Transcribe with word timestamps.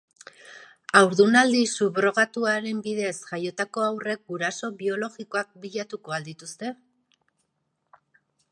Haurdunaldi 0.99 1.59
subrogatuaren 1.73 2.79
bidez 2.87 3.13
jaiotako 3.27 3.85
haurrek 3.89 4.23
guraso 4.33 4.69
biologikoak 4.81 5.55
bilatuko 5.67 6.17
al 6.19 6.29
dituzte? 6.31 6.73